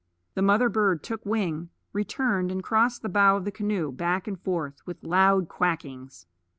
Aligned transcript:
The 0.33 0.41
mother 0.41 0.67
bird 0.67 1.03
took 1.03 1.23
wing, 1.27 1.69
returned 1.93 2.51
and 2.51 2.63
crossed 2.63 3.03
the 3.03 3.07
bow 3.07 3.37
of 3.37 3.45
the 3.45 3.51
canoe, 3.51 3.91
back 3.91 4.27
and 4.27 4.41
forth, 4.41 4.81
with 4.87 5.03
loud 5.03 5.47
quackings. 5.47 6.25